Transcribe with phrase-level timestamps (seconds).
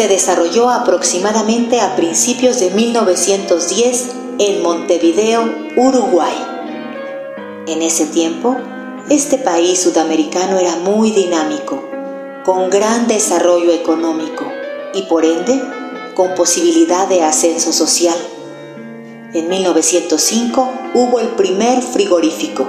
[0.00, 4.08] Se desarrolló aproximadamente a principios de 1910
[4.38, 5.42] en Montevideo,
[5.76, 6.32] Uruguay.
[7.66, 8.56] En ese tiempo,
[9.10, 11.84] este país sudamericano era muy dinámico,
[12.46, 14.46] con gran desarrollo económico
[14.94, 15.62] y por ende
[16.14, 18.16] con posibilidad de ascenso social.
[19.34, 22.66] En 1905 hubo el primer frigorífico,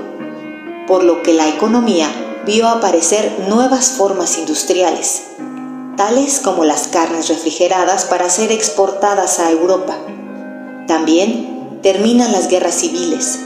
[0.85, 2.09] por lo que la economía
[2.45, 5.27] vio aparecer nuevas formas industriales,
[5.97, 9.97] tales como las carnes refrigeradas para ser exportadas a Europa.
[10.87, 13.39] También terminan las guerras civiles,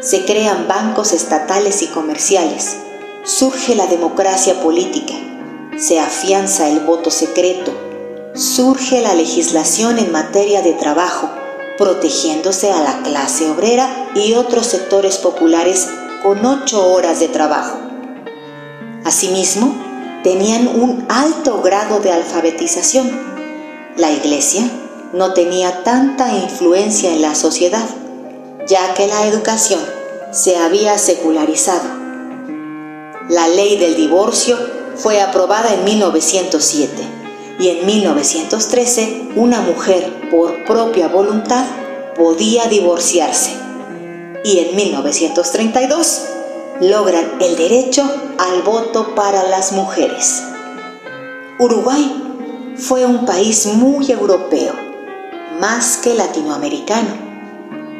[0.00, 2.76] se crean bancos estatales y comerciales,
[3.24, 5.14] surge la democracia política,
[5.78, 7.72] se afianza el voto secreto,
[8.34, 11.28] surge la legislación en materia de trabajo,
[11.78, 15.88] protegiéndose a la clase obrera y otros sectores populares
[16.22, 17.78] con ocho horas de trabajo.
[19.04, 19.89] Asimismo,
[20.22, 23.10] tenían un alto grado de alfabetización.
[23.96, 24.68] La iglesia
[25.12, 27.88] no tenía tanta influencia en la sociedad,
[28.66, 29.80] ya que la educación
[30.30, 31.88] se había secularizado.
[33.28, 34.58] La ley del divorcio
[34.96, 36.92] fue aprobada en 1907
[37.58, 41.64] y en 1913 una mujer por propia voluntad
[42.16, 43.52] podía divorciarse.
[44.44, 46.22] Y en 1932
[46.80, 48.02] logran el derecho
[48.38, 50.42] al voto para las mujeres.
[51.58, 54.72] Uruguay fue un país muy europeo,
[55.60, 57.10] más que latinoamericano,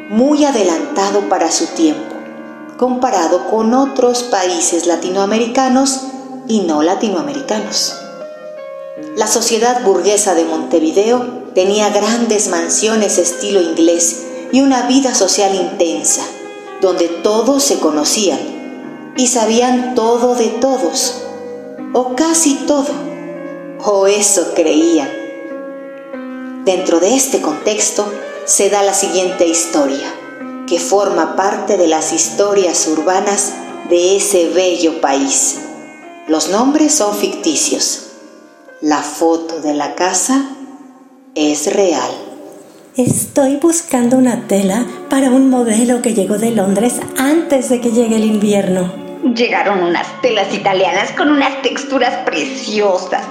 [0.09, 2.15] muy adelantado para su tiempo,
[2.77, 6.07] comparado con otros países latinoamericanos
[6.47, 7.95] y no latinoamericanos.
[9.15, 16.23] La sociedad burguesa de Montevideo tenía grandes mansiones estilo inglés y una vida social intensa,
[16.81, 18.60] donde todos se conocían
[19.15, 21.21] y sabían todo de todos,
[21.93, 22.93] o casi todo,
[23.83, 25.09] o eso creían.
[26.65, 28.11] Dentro de este contexto
[28.45, 30.07] se da la siguiente historia,
[30.67, 33.53] que forma parte de las historias urbanas
[33.89, 35.59] de ese bello país.
[36.27, 38.07] Los nombres son ficticios.
[38.79, 40.45] La foto de la casa
[41.35, 42.11] es real.
[42.95, 48.17] Estoy buscando una tela para un modelo que llegó de Londres antes de que llegue
[48.17, 49.00] el invierno.
[49.23, 53.23] Llegaron unas telas italianas con unas texturas preciosas.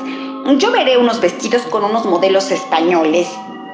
[0.58, 3.26] Yo veré unos vestidos con unos modelos españoles.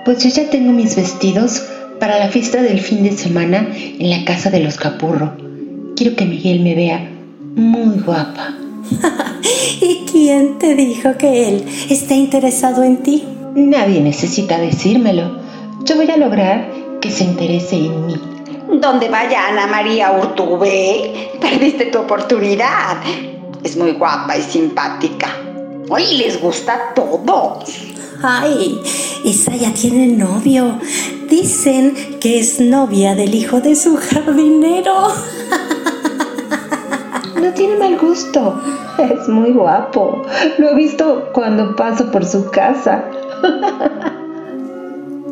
[0.04, 1.62] Pues yo ya tengo mis vestidos
[2.00, 5.32] para la fiesta del fin de semana en la casa de los Capurro.
[5.94, 7.10] Quiero que Miguel me vea
[7.54, 8.54] muy guapa.
[9.80, 13.24] ¿Y quién te dijo que él está interesado en ti?
[13.54, 15.40] Nadie necesita decírmelo.
[15.84, 18.14] Yo voy a lograr que se interese en mí.
[18.68, 22.96] Donde vaya Ana María Urtubé, perdiste tu oportunidad.
[23.62, 25.28] Es muy guapa y simpática.
[25.88, 27.60] Hoy les gusta todo.
[28.22, 28.80] Ay,
[29.24, 30.80] esa ya tiene novio.
[31.28, 35.08] Dicen que es novia del hijo de su jardinero.
[37.40, 38.60] No tiene mal gusto.
[38.98, 40.22] Es muy guapo.
[40.58, 43.04] Lo he visto cuando paso por su casa.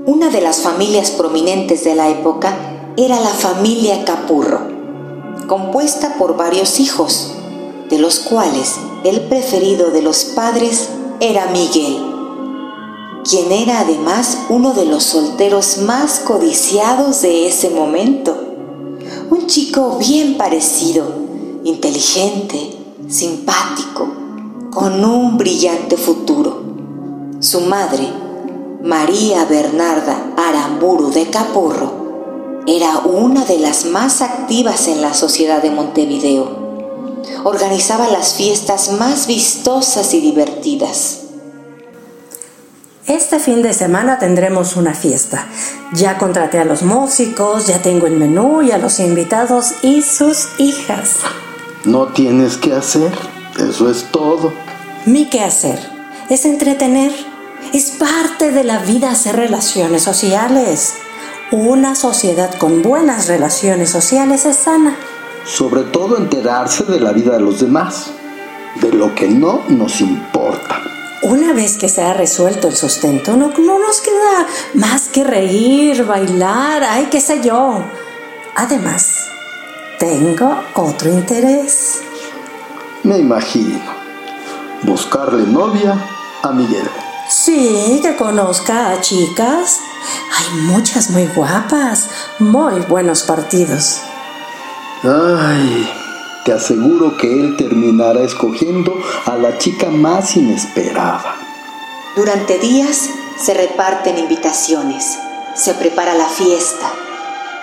[0.07, 2.55] Una de las familias prominentes de la época
[2.97, 4.61] era la familia Capurro,
[5.49, 7.33] compuesta por varios hijos,
[7.91, 11.99] de los cuales el preferido de los padres era Miguel,
[13.29, 18.37] quien era además uno de los solteros más codiciados de ese momento.
[19.29, 21.05] Un chico bien parecido,
[21.65, 22.77] inteligente,
[23.09, 24.07] simpático,
[24.71, 26.63] con un brillante futuro.
[27.41, 28.09] Su madre,
[28.85, 32.04] María Bernarda Aramburu de Capurro,
[32.67, 36.65] era una de las más activas en la sociedad de Montevideo.
[37.45, 41.21] Organizaba las fiestas más vistosas y divertidas.
[43.07, 45.47] Este fin de semana tendremos una fiesta.
[45.93, 50.49] Ya contraté a los músicos, ya tengo el menú y a los invitados y sus
[50.57, 51.19] hijas.
[51.85, 53.13] No tienes que hacer,
[53.59, 54.55] eso es todo.
[55.05, 55.79] Mi qué hacer
[56.31, 57.13] es entretener.
[57.75, 60.95] Es parte de la vida hacer relaciones sociales.
[61.51, 64.97] Una sociedad con buenas relaciones sociales es sana.
[65.45, 68.11] Sobre todo enterarse de la vida de los demás,
[68.81, 70.81] de lo que no nos importa.
[71.23, 76.05] Una vez que se ha resuelto el sustento, no, no nos queda más que reír,
[76.05, 77.85] bailar, ay, qué sé yo.
[78.57, 79.27] Además,
[79.99, 82.01] tengo otro interés.
[83.03, 83.81] Me imagino.
[84.83, 85.95] Buscarle novia
[86.43, 86.89] a Miguel.
[87.29, 89.81] Sí, que conozca a chicas.
[90.37, 92.09] Hay muchas muy guapas,
[92.39, 94.01] muy buenos partidos.
[95.03, 95.91] Ay,
[96.45, 101.37] te aseguro que él terminará escogiendo a la chica más inesperada.
[102.17, 105.19] Durante días se reparten invitaciones,
[105.55, 106.93] se prepara la fiesta.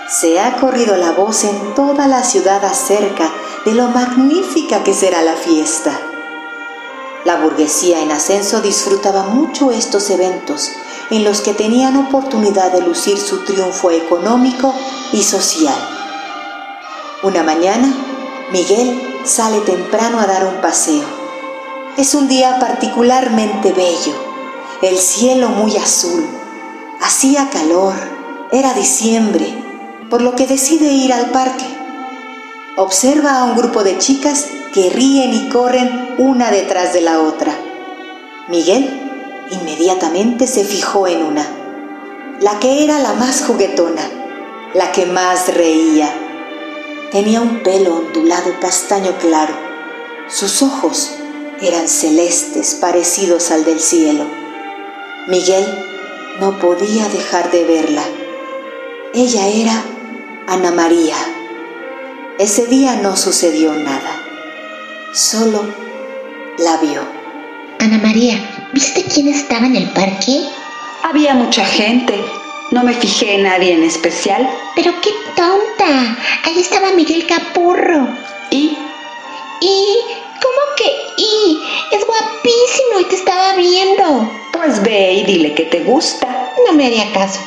[0.07, 3.31] Se ha corrido la voz en toda la ciudad acerca
[3.65, 5.99] de lo magnífica que será la fiesta.
[7.23, 10.71] La burguesía en ascenso disfrutaba mucho estos eventos
[11.11, 14.73] en los que tenían oportunidad de lucir su triunfo económico
[15.11, 15.75] y social.
[17.21, 17.93] Una mañana,
[18.51, 21.03] Miguel sale temprano a dar un paseo.
[21.97, 24.15] Es un día particularmente bello,
[24.81, 26.25] el cielo muy azul,
[27.01, 27.93] hacía calor,
[28.53, 29.53] era diciembre,
[30.09, 31.65] por lo que decide ir al parque.
[32.77, 37.53] Observa a un grupo de chicas que ríen y corren una detrás de la otra.
[38.47, 39.00] Miguel
[39.51, 41.45] inmediatamente se fijó en una,
[42.39, 44.01] la que era la más juguetona,
[44.73, 46.11] la que más reía.
[47.11, 49.53] Tenía un pelo ondulado castaño claro,
[50.27, 51.11] sus ojos
[51.61, 54.25] eran celestes parecidos al del cielo.
[55.27, 55.65] Miguel
[56.39, 58.03] no podía dejar de verla.
[59.13, 59.83] Ella era
[60.47, 61.15] Ana María.
[62.39, 64.19] Ese día no sucedió nada,
[65.13, 65.61] solo
[66.57, 67.20] la vio.
[67.81, 68.37] Ana María,
[68.73, 70.39] ¿viste quién estaba en el parque?
[71.01, 72.13] Había mucha gente.
[72.69, 74.47] No me fijé en nadie en especial.
[74.75, 76.15] Pero qué tonta.
[76.43, 78.07] Ahí estaba Miguel Capurro.
[78.51, 78.77] ¿Y?
[79.61, 79.97] ¿Y?
[80.43, 81.59] ¿Cómo que y?
[81.91, 84.31] Es guapísimo y te estaba viendo.
[84.53, 86.27] Pues ve y dile que te gusta.
[86.67, 87.39] No me haría caso.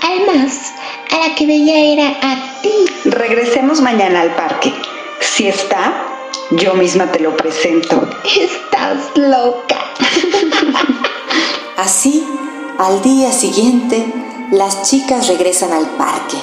[0.00, 0.72] Además,
[1.10, 2.86] a la que veía era a ti.
[3.04, 4.72] Regresemos mañana al parque.
[5.20, 6.13] Si está,
[6.50, 8.08] yo misma te lo presento.
[8.24, 9.76] Estás loca.
[11.76, 12.26] Así,
[12.78, 14.06] al día siguiente,
[14.52, 16.36] las chicas regresan al parque.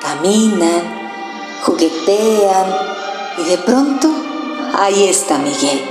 [0.00, 1.00] Caminan,
[1.62, 2.74] juguetean
[3.38, 4.10] y de pronto
[4.78, 5.82] ahí está Miguel,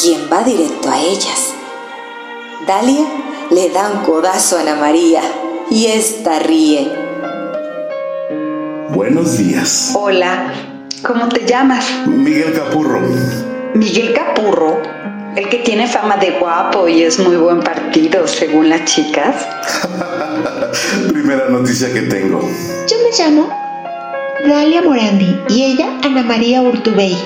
[0.00, 1.54] quien va directo a ellas.
[2.66, 3.06] Dalia
[3.50, 5.22] le da un codazo a Ana María
[5.70, 6.92] y esta ríe.
[8.90, 9.92] Buenos días.
[9.94, 10.52] Hola,
[11.02, 11.84] ¿cómo te llamas?
[12.06, 13.00] Miguel Capurro.
[13.74, 14.80] Miguel Capurro,
[15.36, 19.46] el que tiene fama de guapo y es muy buen partido, según las chicas.
[21.12, 22.40] Primera noticia que tengo.
[22.88, 23.48] Yo me llamo
[24.46, 27.16] Dalia Morandi y ella Ana María Urtubey.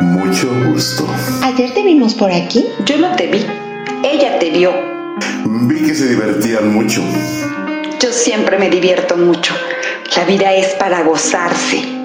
[0.00, 1.06] Mucho gusto.
[1.42, 2.66] Ayer te vimos por aquí.
[2.84, 3.44] Yo no te vi,
[4.02, 4.72] ella te vio.
[5.44, 7.02] Vi que se divertían mucho.
[8.00, 9.54] Yo siempre me divierto mucho.
[10.16, 12.01] La vida es para gozarse.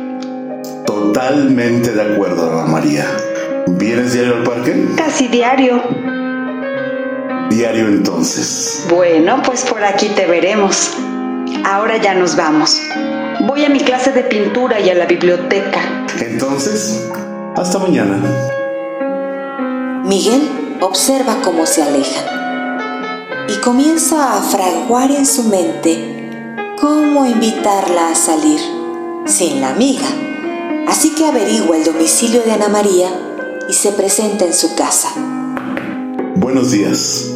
[0.88, 3.06] Totalmente de acuerdo, Ana María.
[3.68, 4.88] ¿Vienes diario al parque?
[4.96, 5.84] Casi diario.
[7.50, 8.86] Diario entonces.
[8.90, 10.94] Bueno, pues por aquí te veremos.
[11.66, 12.82] Ahora ya nos vamos.
[13.42, 16.08] Voy a mi clase de pintura y a la biblioteca.
[16.22, 17.08] Entonces,
[17.58, 18.18] hasta mañana.
[20.06, 22.24] Miguel observa cómo se alejan
[23.50, 26.18] y comienza a fraguar en su mente
[26.80, 28.62] cómo invitarla a salir
[29.26, 30.08] sin la amiga.
[30.88, 33.10] Así que averigua el domicilio de Ana María
[33.68, 35.10] y se presenta en su casa.
[36.36, 37.32] Buenos días.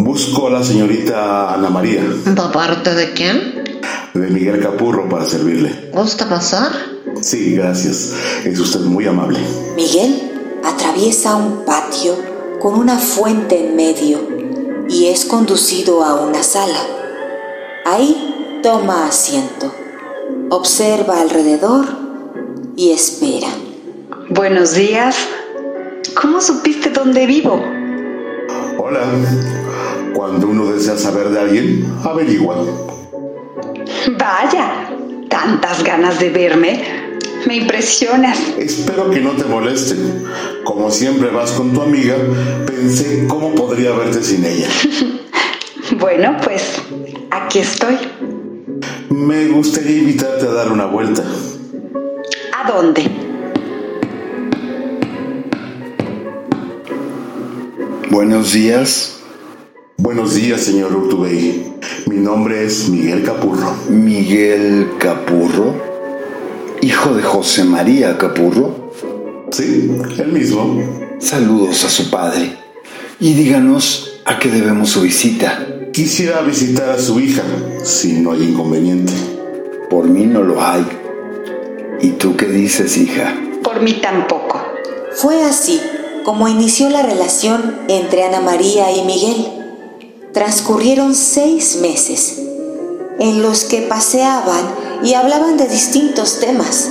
[0.00, 3.80] Busco a la señorita Ana María, ¿De parte de quién?
[4.12, 5.90] de Miguel Capurro, para servirle.
[5.92, 6.72] ¿Gusta pasar?
[7.20, 8.12] Sí, gracias.
[8.44, 9.38] Es usted muy amable.
[9.76, 12.16] Miguel atraviesa un patio
[12.60, 14.18] con una fuente en medio
[14.88, 16.80] y es conducido a una sala.
[17.84, 19.72] Ahí toma asiento,
[20.50, 22.05] observa alrededor
[22.76, 23.48] y espera.
[24.28, 25.16] Buenos días.
[26.20, 27.62] ¿Cómo supiste dónde vivo?
[28.78, 29.02] Hola.
[30.14, 32.64] Cuando uno desea saber de alguien, averigua.
[34.18, 34.90] Vaya,
[35.28, 36.84] tantas ganas de verme.
[37.46, 38.38] Me impresionas.
[38.58, 39.94] Espero que no te moleste.
[40.64, 42.16] Como siempre vas con tu amiga,
[42.66, 44.68] pensé cómo podría verte sin ella.
[46.00, 46.82] Bueno, pues
[47.30, 47.96] aquí estoy.
[49.08, 51.22] Me gustaría invitarte a dar una vuelta.
[52.66, 53.08] ¿A dónde?
[58.10, 59.20] Buenos días,
[59.98, 61.74] Buenos días, señor Urtubey.
[62.06, 63.72] Mi nombre es Miguel Capurro.
[63.88, 65.80] Miguel Capurro,
[66.82, 68.90] hijo de José María Capurro.
[69.52, 70.82] Sí, el mismo.
[71.20, 72.56] Saludos a su padre
[73.20, 75.64] y díganos a qué debemos su visita.
[75.92, 77.44] Quisiera visitar a su hija,
[77.84, 79.12] si no hay inconveniente.
[79.88, 80.84] Por mí no lo hay.
[82.00, 83.34] ¿Y tú qué dices, hija?
[83.62, 84.60] Por mí tampoco.
[85.14, 85.80] Fue así
[86.24, 89.46] como inició la relación entre Ana María y Miguel.
[90.32, 92.38] Transcurrieron seis meses
[93.18, 94.66] en los que paseaban
[95.02, 96.90] y hablaban de distintos temas.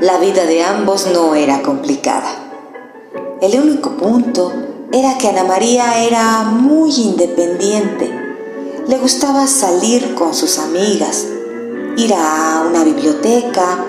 [0.00, 2.28] La vida de ambos no era complicada.
[3.40, 4.52] El único punto
[4.92, 8.10] era que Ana María era muy independiente.
[8.86, 11.24] Le gustaba salir con sus amigas,
[11.96, 13.84] ir a una biblioteca,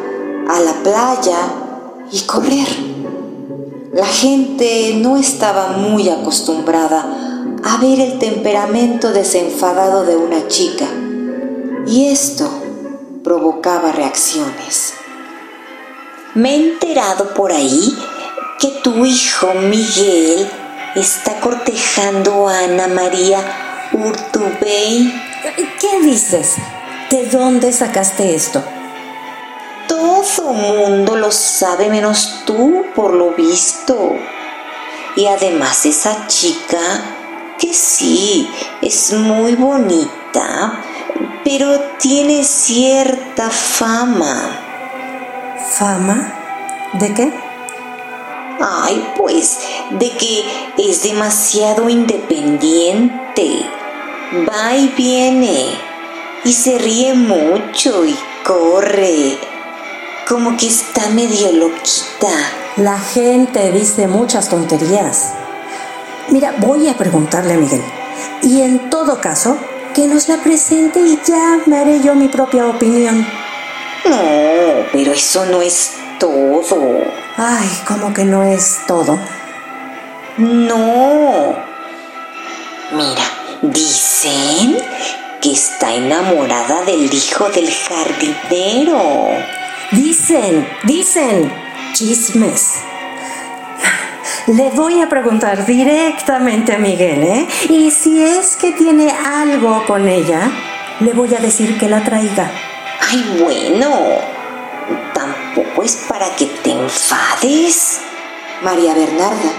[0.49, 1.37] a la playa
[2.11, 2.67] y correr.
[3.93, 7.05] La gente no estaba muy acostumbrada
[7.63, 10.85] a ver el temperamento desenfadado de una chica
[11.87, 12.49] y esto
[13.23, 14.93] provocaba reacciones.
[16.35, 17.97] Me he enterado por ahí
[18.59, 20.47] que tu hijo Miguel
[20.95, 23.39] está cortejando a Ana María
[23.93, 25.13] Urtubey.
[25.79, 26.55] ¿Qué dices?
[27.09, 28.63] ¿De dónde sacaste esto?
[30.35, 34.15] Todo mundo lo sabe menos tú, por lo visto.
[35.15, 38.49] Y además esa chica, que sí,
[38.81, 40.81] es muy bonita,
[41.43, 44.59] pero tiene cierta fama.
[45.71, 46.33] ¿Fama?
[46.93, 47.33] ¿De qué?
[48.59, 49.59] Ay, pues,
[49.91, 50.43] de que
[50.77, 53.65] es demasiado independiente.
[54.47, 55.65] Va y viene.
[56.43, 59.56] Y se ríe mucho y corre.
[60.27, 62.27] Como que está medio loquita.
[62.75, 65.31] La gente dice muchas tonterías.
[66.27, 67.81] Mira, voy a preguntarle a Miguel.
[68.41, 69.57] Y en todo caso,
[69.95, 73.25] que nos la presente y ya me haré yo mi propia opinión.
[74.03, 74.19] No,
[74.91, 76.99] pero eso no es todo.
[77.37, 79.17] Ay, como que no es todo.
[80.37, 81.55] No.
[82.91, 83.23] Mira,
[83.61, 84.77] dicen
[85.41, 89.56] que está enamorada del hijo del jardinero.
[89.91, 91.49] Dicen, dicen,
[91.93, 92.79] chismes.
[94.47, 97.47] Le voy a preguntar directamente a Miguel, ¿eh?
[97.69, 100.51] Y si es que tiene algo con ella,
[100.99, 102.51] le voy a decir que la traiga.
[102.99, 103.89] Ay, bueno,
[105.13, 108.01] tampoco es para que te enfades.
[108.63, 109.51] María Bernarda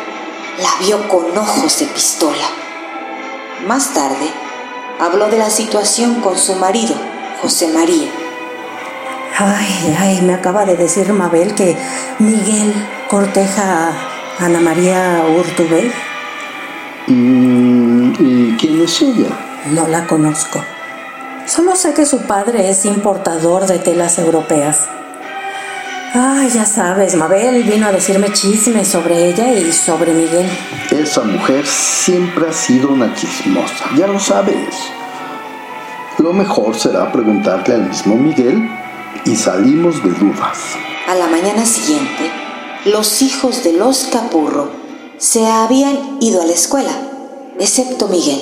[0.59, 2.45] la vio con ojos de pistola.
[3.67, 4.29] Más tarde,
[5.01, 6.95] habló de la situación con su marido,
[7.41, 8.28] José María.
[9.37, 11.77] Ay, ay, me acaba de decir Mabel que
[12.19, 12.73] Miguel
[13.09, 15.91] corteja a Ana María Urtubey.
[17.07, 19.29] Mm, ¿Y quién es ella?
[19.73, 20.63] No la conozco.
[21.47, 24.89] Solo sé que su padre es importador de telas europeas.
[26.15, 30.49] Ay, ya sabes, Mabel vino a decirme chismes sobre ella y sobre Miguel.
[30.91, 34.75] Esa mujer siempre ha sido una chismosa, ya lo sabes.
[36.19, 38.69] Lo mejor será preguntarle al mismo Miguel
[39.25, 40.77] y salimos de dudas.
[41.07, 42.31] A la mañana siguiente,
[42.87, 44.71] los hijos de los Capurro
[45.19, 46.93] se habían ido a la escuela,
[47.59, 48.41] excepto Miguel.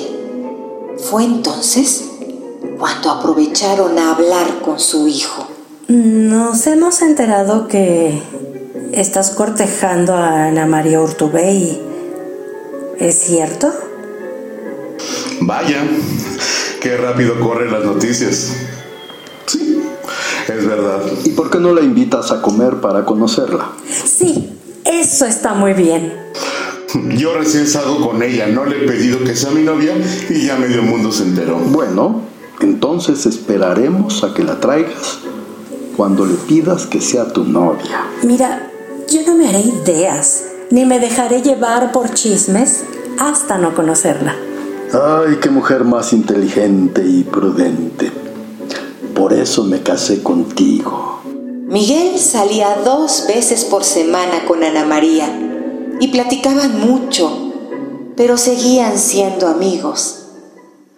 [1.09, 2.05] Fue entonces
[2.77, 5.47] cuando aprovecharon a hablar con su hijo.
[5.87, 8.21] Nos hemos enterado que
[8.91, 11.81] estás cortejando a Ana María Urtubey.
[12.99, 13.71] ¿Es cierto?
[15.41, 15.83] Vaya,
[16.81, 18.51] qué rápido corren las noticias.
[20.67, 21.01] Sí, es verdad.
[21.25, 23.69] ¿Y por qué no la invitas a comer para conocerla?
[23.89, 24.49] Sí,
[24.85, 26.13] eso está muy bien.
[27.17, 29.93] Yo recién salgo con ella, no le he pedido que sea mi novia
[30.29, 31.57] y ya medio mundo se enteró.
[31.57, 32.21] Bueno,
[32.61, 35.19] entonces esperaremos a que la traigas
[35.95, 38.05] cuando le pidas que sea tu novia.
[38.23, 38.71] Mira,
[39.09, 42.83] yo no me haré ideas, ni me dejaré llevar por chismes
[43.19, 44.35] hasta no conocerla.
[44.93, 48.26] Ay, qué mujer más inteligente y prudente.
[49.17, 51.21] Por eso me casé contigo.
[51.65, 55.27] Miguel salía dos veces por semana con Ana María
[55.99, 57.51] y platicaban mucho,
[58.15, 60.27] pero seguían siendo amigos,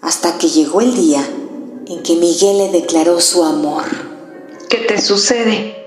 [0.01, 1.25] hasta que llegó el día
[1.87, 3.85] en que Miguel le declaró su amor.
[4.69, 5.77] ¿Qué te sucede?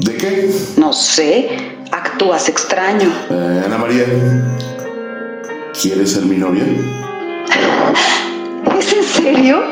[0.00, 0.54] ¿De qué?
[0.76, 1.48] No sé,
[1.90, 3.10] actúas extraño.
[3.30, 4.04] Eh, Ana María,
[5.80, 6.64] ¿quieres ser mi novia?
[8.78, 9.62] ¿Es en serio?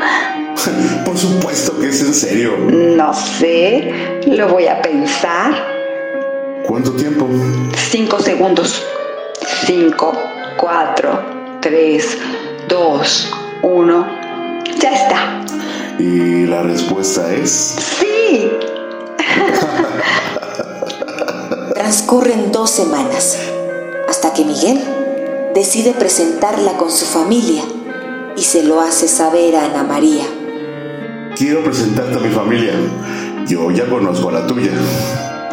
[1.04, 2.56] Por supuesto que es en serio.
[2.58, 5.52] No sé, lo voy a pensar.
[6.66, 7.28] ¿Cuánto tiempo?
[7.90, 8.82] Cinco segundos.
[9.66, 10.12] Cinco,
[10.56, 11.20] cuatro,
[11.60, 12.16] tres,
[12.68, 14.06] dos, uno.
[14.78, 15.44] Ya está.
[15.98, 17.76] Y la respuesta es...
[17.98, 18.50] Sí.
[21.74, 23.36] Transcurren dos semanas
[24.08, 24.80] hasta que Miguel
[25.54, 27.62] decide presentarla con su familia
[28.36, 30.24] y se lo hace saber a Ana María.
[31.36, 32.74] Quiero presentarte a mi familia.
[33.46, 34.70] Yo ya conozco a la tuya.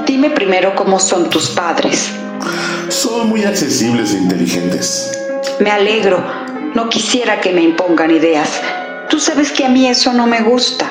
[0.06, 2.12] Dime primero cómo son tus padres.
[2.90, 5.18] Son muy accesibles e inteligentes.
[5.60, 6.22] Me alegro.
[6.76, 8.62] No quisiera que me impongan ideas.
[9.10, 10.90] Tú sabes que a mí eso no me gusta.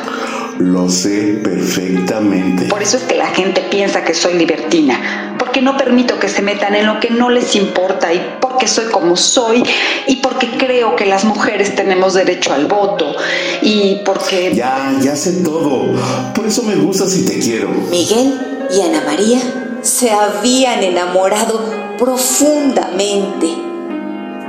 [0.59, 2.64] Lo sé perfectamente.
[2.66, 5.27] Por eso es que la gente piensa que soy libertina.
[5.49, 8.85] Porque no permito que se metan en lo que no les importa y porque soy
[8.90, 9.62] como soy
[10.07, 13.17] y porque creo que las mujeres tenemos derecho al voto
[13.62, 14.52] y porque...
[14.55, 15.87] Ya, ya sé todo.
[16.35, 17.71] Por eso me gusta si te quiero.
[17.88, 19.40] Miguel y Ana María
[19.81, 21.64] se habían enamorado
[21.97, 23.49] profundamente.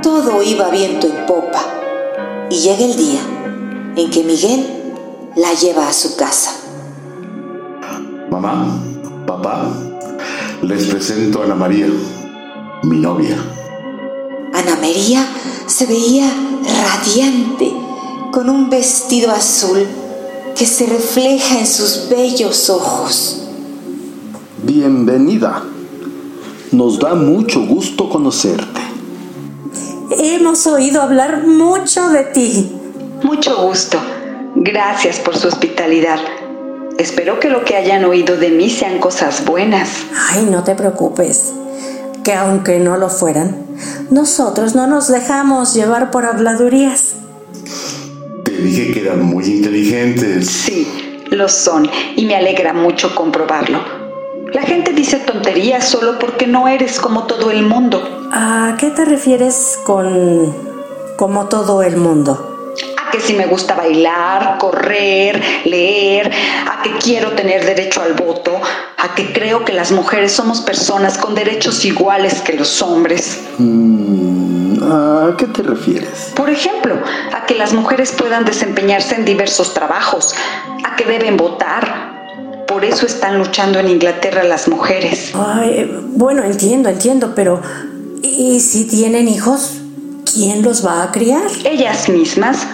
[0.02, 1.64] Todo iba viento en popa.
[2.50, 3.20] Y llega el día
[3.96, 4.66] en que Miguel
[5.34, 6.50] la lleva a su casa.
[8.28, 8.82] Mamá,
[9.26, 9.66] papá,
[10.62, 11.86] les presento a Ana María,
[12.82, 13.36] mi novia.
[14.52, 15.26] Ana María
[15.66, 16.30] se veía
[16.82, 17.72] radiante
[18.30, 19.86] con un vestido azul
[20.54, 23.42] que se refleja en sus bellos ojos.
[24.62, 25.62] Bienvenida.
[26.72, 28.80] Nos da mucho gusto conocerte.
[30.10, 32.72] Hemos oído hablar mucho de ti.
[33.22, 33.98] Mucho gusto.
[34.54, 36.18] Gracias por su hospitalidad.
[37.00, 40.04] Espero que lo que hayan oído de mí sean cosas buenas.
[40.28, 41.50] Ay, no te preocupes,
[42.22, 43.56] que aunque no lo fueran,
[44.10, 47.14] nosotros no nos dejamos llevar por habladurías.
[48.44, 50.46] Te dije que eran muy inteligentes.
[50.46, 50.86] Sí,
[51.30, 53.80] lo son, y me alegra mucho comprobarlo.
[54.52, 58.28] La gente dice tonterías solo porque no eres como todo el mundo.
[58.30, 60.54] ¿A qué te refieres con
[61.16, 62.49] como todo el mundo?
[63.10, 66.30] A que si me gusta bailar, correr, leer,
[66.70, 68.52] a que quiero tener derecho al voto,
[68.98, 73.40] a que creo que las mujeres somos personas con derechos iguales que los hombres.
[73.58, 76.30] Mm, ¿A qué te refieres?
[76.36, 77.02] Por ejemplo,
[77.34, 80.32] a que las mujeres puedan desempeñarse en diversos trabajos,
[80.84, 82.62] a que deben votar.
[82.68, 85.32] Por eso están luchando en Inglaterra las mujeres.
[85.34, 87.60] Ay, bueno, entiendo, entiendo, pero
[88.22, 89.78] ¿y si tienen hijos?
[90.32, 91.42] ¿Quién los va a criar?
[91.64, 92.68] Ellas mismas.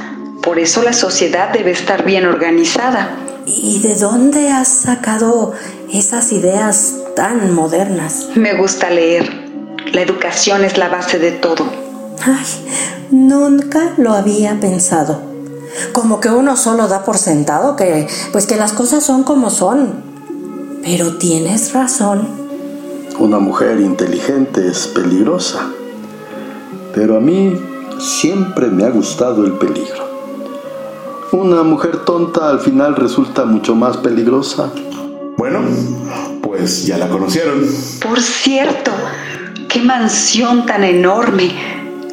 [0.47, 3.17] Por eso la sociedad debe estar bien organizada.
[3.47, 5.55] ¿Y de dónde has sacado
[5.93, 8.29] esas ideas tan modernas?
[8.37, 9.29] Me gusta leer.
[9.93, 11.67] La educación es la base de todo.
[12.23, 12.47] Ay,
[13.11, 15.21] nunca lo había pensado.
[15.91, 20.01] Como que uno solo da por sentado que, pues que las cosas son como son.
[20.85, 22.29] Pero tienes razón.
[23.19, 25.73] Una mujer inteligente es peligrosa.
[26.95, 27.61] Pero a mí
[27.99, 30.06] siempre me ha gustado el peligro.
[31.37, 34.71] Una mujer tonta al final resulta mucho más peligrosa.
[35.37, 35.61] Bueno,
[36.41, 37.61] pues ya la conocieron.
[38.01, 38.91] Por cierto,
[39.69, 41.51] qué mansión tan enorme.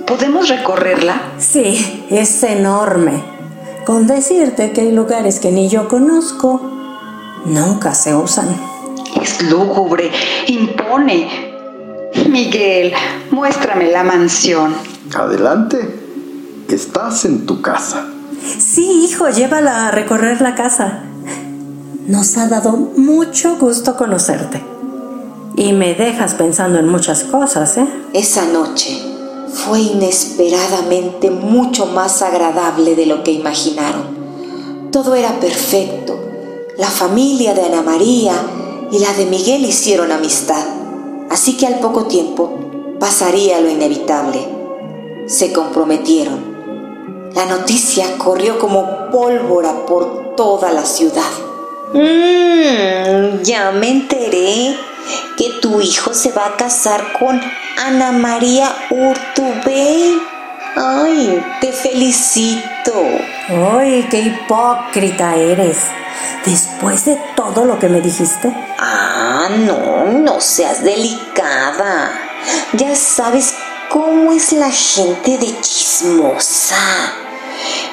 [0.05, 1.21] ¿Podemos recorrerla?
[1.37, 3.23] Sí, es enorme.
[3.85, 6.59] Con decirte que hay lugares que ni yo conozco,
[7.45, 8.49] nunca se usan.
[9.21, 10.11] Es lúgubre,
[10.47, 11.53] impone.
[12.29, 12.91] Miguel,
[13.31, 14.75] muéstrame la mansión.
[15.15, 15.79] Adelante,
[16.67, 18.09] estás en tu casa.
[18.59, 21.03] Sí, hijo, llévala a recorrer la casa.
[22.07, 24.63] Nos ha dado mucho gusto conocerte.
[25.55, 27.87] Y me dejas pensando en muchas cosas, ¿eh?
[28.13, 28.99] Esa noche
[29.53, 34.91] fue inesperadamente mucho más agradable de lo que imaginaron.
[34.91, 36.19] Todo era perfecto.
[36.77, 38.33] La familia de Ana María
[38.91, 40.65] y la de Miguel hicieron amistad,
[41.29, 44.47] así que al poco tiempo pasaría lo inevitable.
[45.27, 46.52] Se comprometieron.
[47.33, 51.31] La noticia corrió como pólvora por toda la ciudad.
[51.91, 54.77] Mmm, ya me enteré
[55.35, 57.41] que tu hijo se va a casar con
[57.77, 60.21] Ana María Urtubey.
[60.75, 62.93] Ay, te felicito.
[63.49, 65.77] ¡Ay, qué hipócrita eres!
[66.45, 68.53] Después de todo lo que me dijiste.
[68.77, 72.11] Ah, no, no seas delicada.
[72.73, 73.55] Ya sabes
[73.93, 77.13] cómo es la gente de chismosa.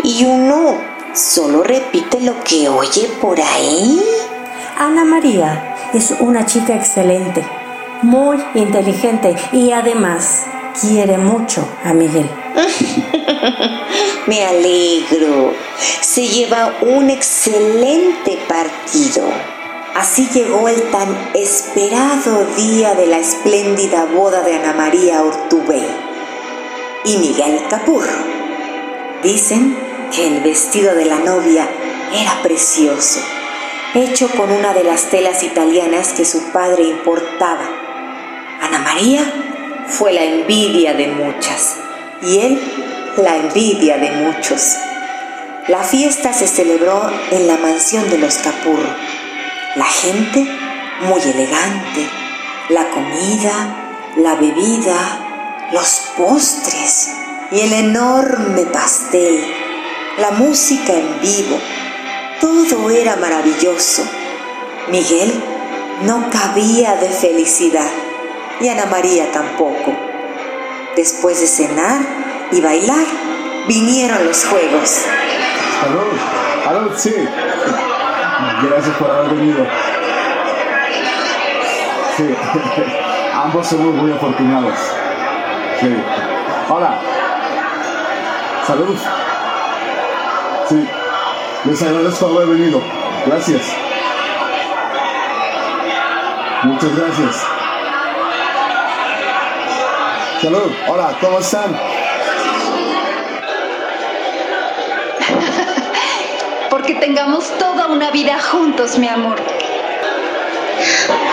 [0.02, 0.78] Y uno
[1.12, 4.00] solo repite lo que oye por ahí.
[4.78, 7.44] Ana María es una chica excelente,
[8.00, 10.44] muy inteligente y además
[10.80, 12.30] quiere mucho a Miguel.
[14.26, 15.52] Me alegro.
[16.00, 19.28] Se lleva un excelente partido.
[19.94, 25.84] Así llegó el tan esperado día de la espléndida boda de Ana María Ortubey
[27.04, 28.24] y Miguel Capurro.
[29.22, 29.76] Dicen
[30.14, 31.68] que el vestido de la novia
[32.14, 33.20] era precioso,
[33.94, 37.68] hecho con una de las telas italianas que su padre importaba.
[38.60, 39.24] Ana María
[39.88, 41.76] fue la envidia de muchas
[42.22, 42.60] y él
[43.16, 44.76] la envidia de muchos.
[45.66, 48.88] La fiesta se celebró en la mansión de los Capurro.
[49.76, 50.44] La gente
[51.02, 52.10] muy elegante,
[52.70, 57.12] la comida, la bebida, los postres
[57.52, 59.44] y el enorme pastel,
[60.18, 61.56] la música en vivo.
[62.40, 64.02] Todo era maravilloso.
[64.88, 65.32] Miguel
[66.02, 67.90] no cabía de felicidad.
[68.60, 69.96] y Ana María tampoco.
[70.96, 72.00] Después de cenar
[72.50, 73.06] y bailar,
[73.68, 75.02] vinieron los juegos.
[75.80, 77.14] Salud, salud, sí.
[78.62, 79.66] Gracias por haber venido.
[82.16, 82.34] Sí,
[83.34, 84.74] ambos somos muy afortunados.
[85.80, 85.96] Sí.
[86.68, 86.98] Hola.
[88.66, 88.96] Salud.
[90.68, 90.88] Sí.
[91.64, 92.82] Les agradezco haber venido.
[93.26, 93.62] Gracias.
[96.62, 97.46] Muchas gracias.
[100.42, 100.72] Salud.
[100.88, 101.99] Hola, ¿cómo están?
[107.00, 109.36] Tengamos toda una vida juntos, mi amor.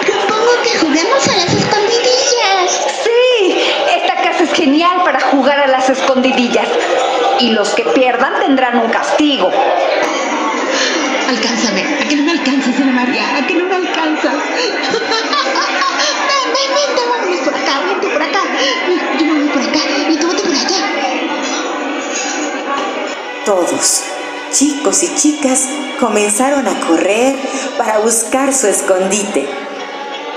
[0.06, 2.88] Propongo que juguemos a las escondidillas.
[3.04, 3.60] Sí,
[3.96, 6.68] esta casa es genial para jugar a las escondidillas.
[7.40, 9.52] Y los que pierdan tendrán un castigo.
[11.28, 11.84] Alcánzame.
[12.02, 13.24] ¿A que no me alcanzas, Ana María?
[13.38, 14.34] ¿A que no me alcanzas?
[24.58, 25.67] Chicos y chicas,
[26.00, 27.36] comenzaron a correr
[27.78, 29.48] para buscar su escondite.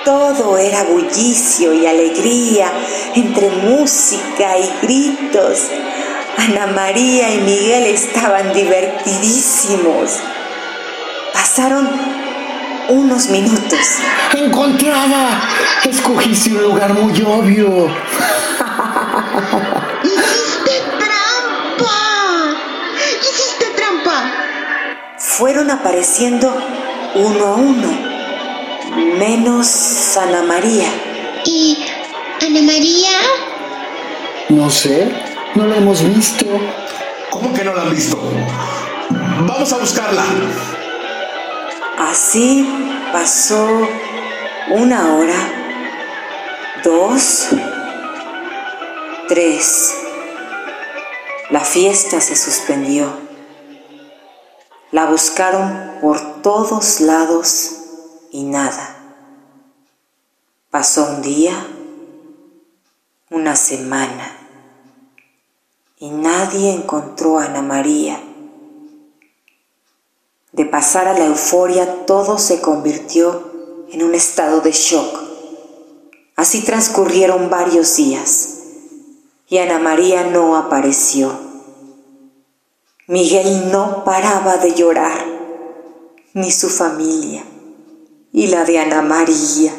[0.05, 2.71] Todo era bullicio y alegría,
[3.15, 5.61] entre música y gritos.
[6.37, 10.19] Ana María y Miguel estaban divertidísimos.
[11.33, 11.89] Pasaron
[12.91, 13.79] unos minutos.
[14.35, 15.49] ¡Encontrada!
[15.85, 17.89] Escogiste un lugar muy obvio.
[25.41, 26.55] Fueron apareciendo
[27.15, 27.89] uno a uno,
[29.19, 30.87] menos Ana María.
[31.47, 31.79] ¿Y
[32.43, 33.09] Ana María?
[34.51, 35.11] No sé,
[35.55, 36.45] no la hemos visto.
[37.31, 38.21] ¿Cómo que no la han visto?
[39.49, 40.25] Vamos a buscarla.
[41.97, 42.69] Así
[43.11, 43.89] pasó
[44.73, 45.41] una hora,
[46.85, 47.49] dos,
[49.27, 49.95] tres.
[51.49, 53.20] La fiesta se suspendió.
[54.93, 57.77] La buscaron por todos lados
[58.33, 58.97] y nada.
[60.71, 61.55] Pasó un día,
[63.31, 64.37] una semana,
[65.97, 68.21] y nadie encontró a Ana María.
[70.53, 75.21] De pasar a la euforia, todo se convirtió en un estado de shock.
[76.35, 78.61] Así transcurrieron varios días
[79.49, 81.50] y Ana María no apareció.
[83.11, 85.27] Miguel no paraba de llorar,
[86.33, 87.43] ni su familia,
[88.33, 89.73] y la de Ana María.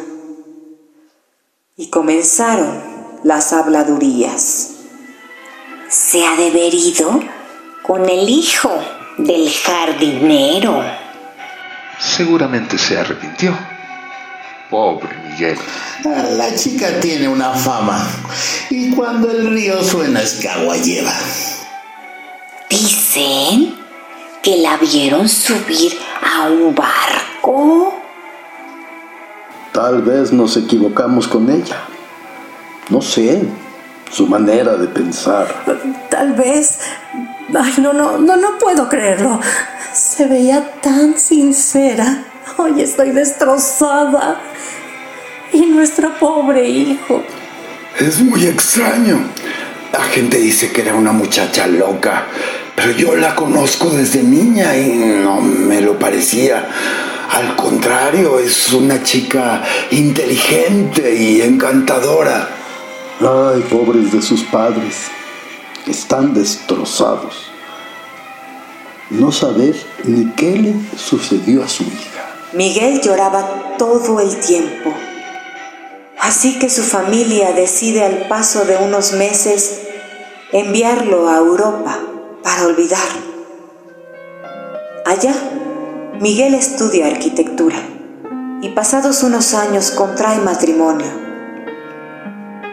[1.77, 2.83] Y comenzaron
[3.23, 4.71] las habladurías.
[5.87, 7.21] Se ha de haber ido
[7.83, 8.69] con el hijo
[9.17, 10.83] del jardinero.
[12.01, 13.57] Seguramente se arrepintió.
[14.69, 15.57] Pobre Miguel.
[16.03, 18.05] La chica tiene una fama.
[18.69, 21.13] Y cuando el río suena es que agua lleva.
[23.13, 23.73] Dicen
[24.41, 27.93] que la vieron subir a un barco.
[29.73, 31.81] Tal vez nos equivocamos con ella.
[32.87, 33.43] No sé,
[34.09, 35.53] su manera de pensar.
[36.09, 36.79] Tal vez...
[37.53, 39.41] Ay, no, no, no, no puedo creerlo.
[39.91, 42.23] Se veía tan sincera.
[42.55, 44.39] Hoy estoy destrozada.
[45.51, 47.23] Y nuestro pobre hijo.
[47.99, 49.19] Es muy extraño.
[49.91, 52.25] La gente dice que era una muchacha loca,
[52.81, 54.89] pero yo la conozco desde niña y
[55.23, 56.67] no me lo parecía.
[57.29, 62.49] Al contrario, es una chica inteligente y encantadora.
[63.19, 64.95] Ay, pobres de sus padres.
[65.85, 67.51] Están destrozados.
[69.11, 72.35] No saber ni qué le sucedió a su hija.
[72.53, 74.91] Miguel lloraba todo el tiempo.
[76.19, 79.81] Así que su familia decide al paso de unos meses
[80.51, 82.10] enviarlo a Europa
[82.43, 83.07] para olvidar.
[85.05, 85.33] Allá,
[86.19, 87.77] Miguel estudia arquitectura
[88.61, 91.07] y pasados unos años contrae matrimonio.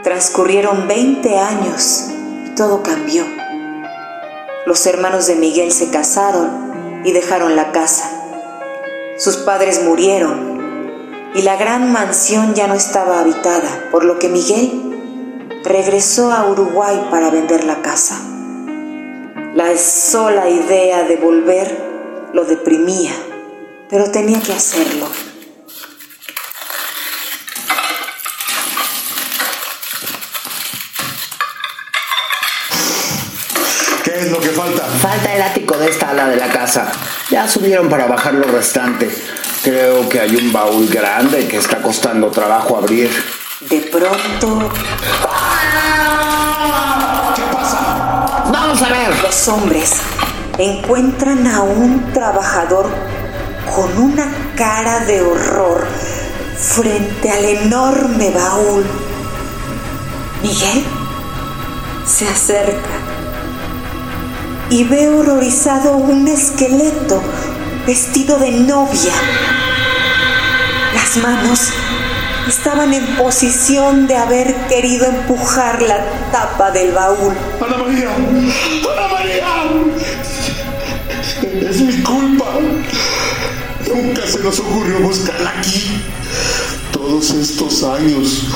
[0.03, 2.07] Transcurrieron 20 años
[2.47, 3.25] y todo cambió.
[4.67, 8.11] Los hermanos de Miguel se casaron y dejaron la casa.
[9.17, 10.59] Sus padres murieron
[11.35, 17.09] y la gran mansión ya no estaba habitada, por lo que Miguel regresó a Uruguay
[17.11, 18.38] para vender la casa.
[19.59, 23.11] La sola idea de volver lo deprimía,
[23.91, 25.09] pero tenía que hacerlo.
[34.05, 34.85] ¿Qué es lo que falta?
[34.85, 36.93] Falta el ático de esta ala de la casa.
[37.29, 39.11] Ya subieron para bajar lo restante.
[39.65, 43.11] Creo que hay un baúl grande que está costando trabajo abrir.
[43.69, 44.71] De pronto...
[49.07, 49.93] Los hombres
[50.59, 52.91] encuentran a un trabajador
[53.73, 55.87] con una cara de horror
[56.59, 58.85] frente al enorme baúl.
[60.43, 60.85] Miguel
[62.05, 62.89] se acerca
[64.69, 67.23] y ve horrorizado un esqueleto
[67.87, 69.13] vestido de novia.
[70.93, 71.69] Las manos
[72.49, 77.35] estaban en posición de haber querido empujar la tapa del baúl.
[77.61, 79.47] Ana María, Ana María,
[81.69, 82.47] es mi culpa.
[83.87, 86.03] Nunca se nos ocurrió buscarla aquí.
[86.93, 88.47] Todos estos años,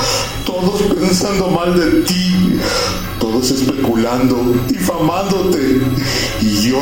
[0.45, 2.59] todos pensando mal de ti,
[3.19, 5.81] todos especulando, difamándote.
[6.41, 6.81] Y yo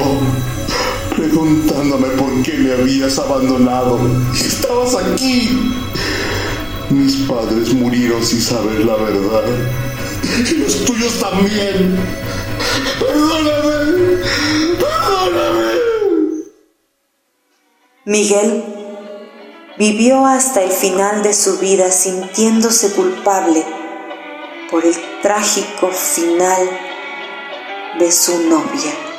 [1.15, 3.99] preguntándome por qué me habías abandonado.
[4.33, 5.49] Estabas aquí.
[6.91, 9.43] Mis padres murieron sin saber la verdad.
[10.49, 11.97] Y los tuyos también.
[12.99, 14.17] Perdóname.
[14.77, 15.71] Perdóname.
[18.03, 18.63] Miguel
[19.77, 23.63] vivió hasta el final de su vida sintiéndose culpable
[24.69, 26.69] por el trágico final
[27.99, 29.10] de su novia.